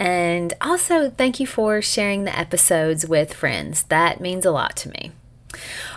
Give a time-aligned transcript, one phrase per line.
[0.00, 3.82] And also, thank you for sharing the episodes with friends.
[3.84, 5.12] That means a lot to me.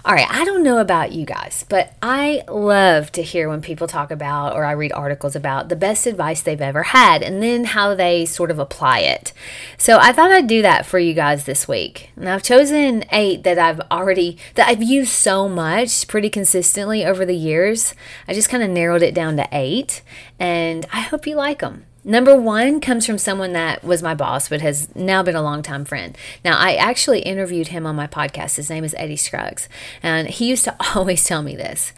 [0.03, 3.87] All right, I don't know about you guys, but I love to hear when people
[3.87, 7.63] talk about or I read articles about the best advice they've ever had and then
[7.63, 9.31] how they sort of apply it.
[9.77, 12.09] So I thought I'd do that for you guys this week.
[12.17, 17.25] And I've chosen eight that I've already, that I've used so much pretty consistently over
[17.25, 17.93] the years.
[18.27, 20.01] I just kind of narrowed it down to eight,
[20.39, 21.85] and I hope you like them.
[22.05, 25.85] Number one comes from someone that was my boss, but has now been a longtime
[25.85, 26.17] friend.
[26.43, 28.57] Now, I actually interviewed him on my podcast.
[28.57, 29.69] His name is Eddie Scruggs,
[30.01, 31.93] and he used to always tell me this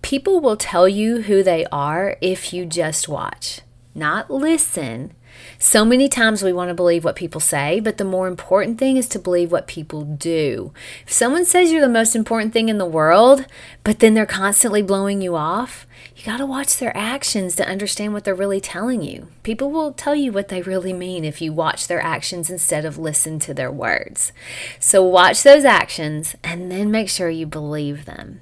[0.00, 3.60] people will tell you who they are if you just watch,
[3.94, 5.14] not listen.
[5.58, 8.96] So many times we want to believe what people say, but the more important thing
[8.96, 10.72] is to believe what people do.
[11.06, 13.46] If someone says you're the most important thing in the world,
[13.84, 18.12] but then they're constantly blowing you off, you got to watch their actions to understand
[18.12, 19.28] what they're really telling you.
[19.42, 22.98] People will tell you what they really mean if you watch their actions instead of
[22.98, 24.32] listen to their words.
[24.78, 28.40] So watch those actions and then make sure you believe them.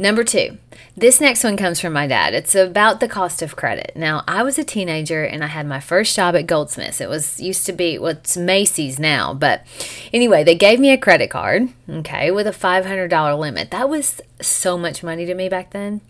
[0.00, 0.58] Number two,
[0.96, 2.32] this next one comes from my dad.
[2.32, 3.92] It's about the cost of credit.
[3.96, 7.00] Now, I was a teenager and I had my first job at Goldsmiths.
[7.00, 9.66] It was used to be what's well, Macy's now, but
[10.12, 13.72] anyway, they gave me a credit card, okay, with a $500 limit.
[13.72, 16.00] That was so much money to me back then.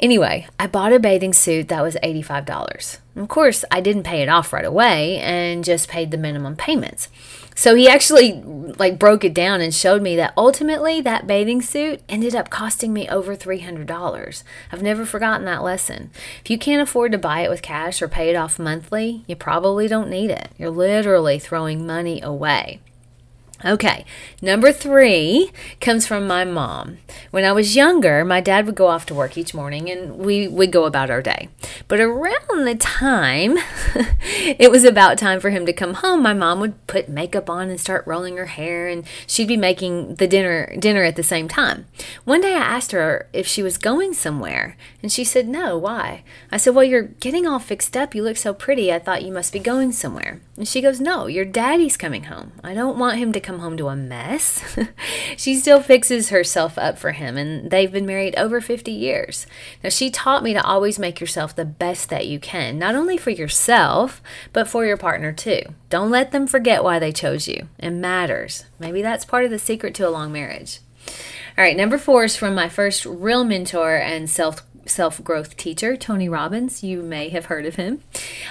[0.00, 2.98] Anyway, I bought a bathing suit that was $85.
[3.16, 7.08] Of course, I didn't pay it off right away and just paid the minimum payments.
[7.58, 12.00] So he actually like broke it down and showed me that ultimately that bathing suit
[12.08, 14.44] ended up costing me over $300.
[14.70, 16.12] I've never forgotten that lesson.
[16.44, 19.34] If you can't afford to buy it with cash or pay it off monthly, you
[19.34, 20.52] probably don't need it.
[20.56, 22.78] You're literally throwing money away.
[23.64, 24.04] Okay,
[24.40, 26.98] number three comes from my mom.
[27.32, 30.46] When I was younger, my dad would go off to work each morning and we
[30.46, 31.48] would go about our day.
[31.88, 33.58] But around the time
[34.22, 37.68] it was about time for him to come home, my mom would put makeup on
[37.68, 41.48] and start rolling her hair and she'd be making the dinner dinner at the same
[41.48, 41.86] time.
[42.24, 46.22] One day I asked her if she was going somewhere and she said, "No, why?"
[46.52, 48.14] I said, "Well, you're getting all fixed up.
[48.14, 48.92] You look so pretty.
[48.92, 52.50] I thought you must be going somewhere." And she goes, "No, your daddy's coming home.
[52.64, 54.76] I don't want him to come home to a mess.
[55.36, 59.46] she still fixes herself up for him, and they've been married over 50 years.
[59.84, 63.16] Now, she taught me to always make yourself the best that you can, not only
[63.16, 64.20] for yourself,
[64.52, 65.60] but for your partner too.
[65.90, 67.68] Don't let them forget why they chose you.
[67.78, 68.64] It matters.
[68.80, 70.80] Maybe that's part of the secret to a long marriage.
[71.56, 75.96] All right, number four is from my first real mentor and self self growth teacher,
[75.96, 76.82] Tony Robbins.
[76.82, 78.02] You may have heard of him.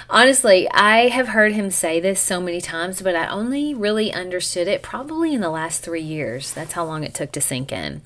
[0.08, 4.68] Honestly, I have heard him say this so many times, but I only really understood
[4.68, 6.52] it probably in the last three years.
[6.52, 8.02] That's how long it took to sink in.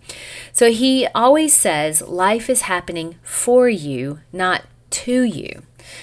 [0.52, 5.62] So he always says life is happening for you, not to you.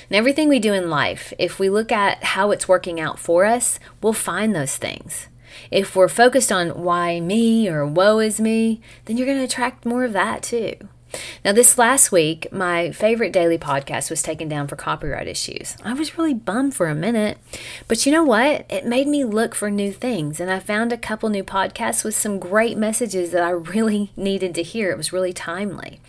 [0.10, 3.46] And everything we do in life, if we look at how it's working out for
[3.46, 5.28] us, we'll find those things.
[5.72, 9.86] If we're focused on why me or woe is me, then you're going to attract
[9.86, 10.76] more of that too.
[11.44, 15.76] Now, this last week, my favorite daily podcast was taken down for copyright issues.
[15.84, 17.38] I was really bummed for a minute,
[17.88, 18.66] but you know what?
[18.70, 22.16] It made me look for new things, and I found a couple new podcasts with
[22.16, 24.92] some great messages that I really needed to hear.
[24.92, 26.00] It was really timely.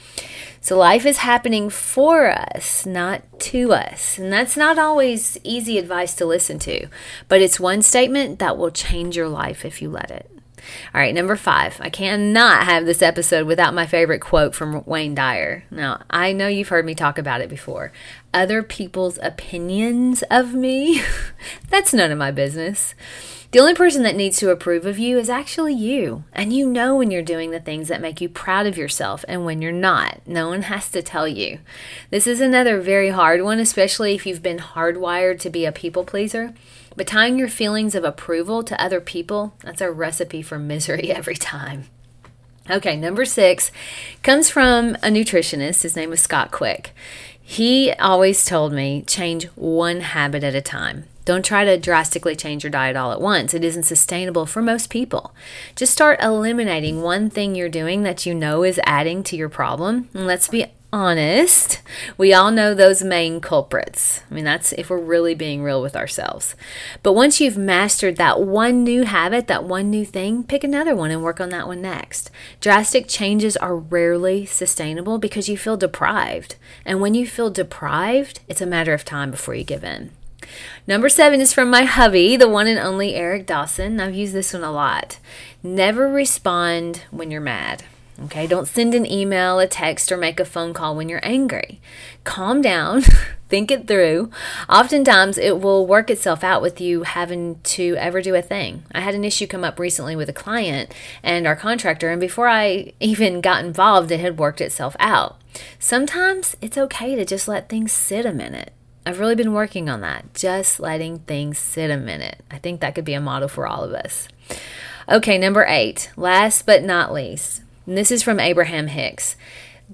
[0.62, 4.18] So, life is happening for us, not to us.
[4.18, 6.88] And that's not always easy advice to listen to,
[7.28, 10.29] but it's one statement that will change your life if you let it.
[10.94, 11.80] All right, number five.
[11.80, 15.64] I cannot have this episode without my favorite quote from Wayne Dyer.
[15.70, 17.92] Now, I know you've heard me talk about it before.
[18.32, 21.02] Other people's opinions of me,
[21.68, 22.94] that's none of my business.
[23.52, 26.22] The only person that needs to approve of you is actually you.
[26.32, 29.44] And you know when you're doing the things that make you proud of yourself and
[29.44, 30.20] when you're not.
[30.24, 31.58] No one has to tell you.
[32.10, 36.04] This is another very hard one, especially if you've been hardwired to be a people
[36.04, 36.54] pleaser.
[36.96, 41.36] But tying your feelings of approval to other people, that's a recipe for misery every
[41.36, 41.84] time.
[42.68, 43.72] Okay, number six
[44.22, 45.82] comes from a nutritionist.
[45.82, 46.92] His name was Scott Quick.
[47.40, 51.04] He always told me change one habit at a time.
[51.24, 53.54] Don't try to drastically change your diet all at once.
[53.54, 55.34] It isn't sustainable for most people.
[55.74, 60.08] Just start eliminating one thing you're doing that you know is adding to your problem.
[60.14, 61.80] And let's be honest,
[62.18, 64.22] we all know those main culprits.
[64.30, 66.54] I mean, that's if we're really being real with ourselves.
[67.02, 71.10] But once you've mastered that one new habit, that one new thing, pick another one
[71.10, 72.30] and work on that one next.
[72.60, 76.56] Drastic changes are rarely sustainable because you feel deprived.
[76.84, 80.10] And when you feel deprived, it's a matter of time before you give in.
[80.86, 84.00] Number seven is from my hubby, the one and only Eric Dawson.
[84.00, 85.18] I've used this one a lot.
[85.62, 87.84] Never respond when you're mad.
[88.24, 91.80] Okay, don't send an email, a text, or make a phone call when you're angry.
[92.22, 93.02] Calm down,
[93.48, 94.30] think it through.
[94.68, 98.82] Oftentimes, it will work itself out with you having to ever do a thing.
[98.92, 102.48] I had an issue come up recently with a client and our contractor, and before
[102.48, 105.40] I even got involved, it had worked itself out.
[105.78, 108.72] Sometimes it's okay to just let things sit a minute.
[109.06, 112.42] I've really been working on that, just letting things sit a minute.
[112.50, 114.28] I think that could be a model for all of us.
[115.08, 119.34] Okay, number eight, last but not least, and this is from Abraham Hicks.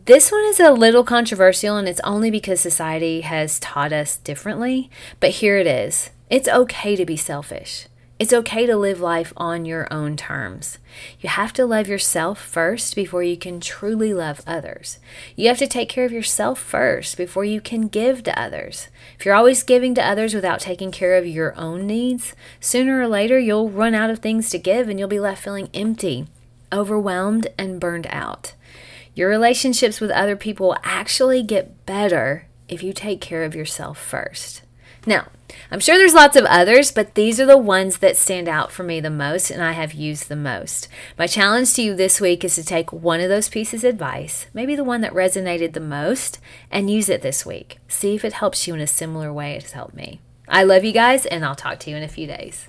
[0.04, 4.90] This one is a little controversial, and it's only because society has taught us differently.
[5.18, 7.86] But here it is it's okay to be selfish.
[8.18, 10.76] It's okay to live life on your own terms.
[11.20, 14.98] You have to love yourself first before you can truly love others.
[15.34, 18.88] You have to take care of yourself first before you can give to others.
[19.18, 23.08] If you're always giving to others without taking care of your own needs, sooner or
[23.08, 26.26] later you'll run out of things to give and you'll be left feeling empty
[26.72, 28.54] overwhelmed, and burned out.
[29.14, 34.62] Your relationships with other people actually get better if you take care of yourself first.
[35.06, 35.28] Now,
[35.70, 38.82] I'm sure there's lots of others, but these are the ones that stand out for
[38.82, 40.88] me the most and I have used the most.
[41.16, 44.46] My challenge to you this week is to take one of those pieces of advice,
[44.52, 46.40] maybe the one that resonated the most,
[46.70, 47.78] and use it this week.
[47.88, 50.20] See if it helps you in a similar way it has helped me.
[50.48, 52.68] I love you guys, and I'll talk to you in a few days.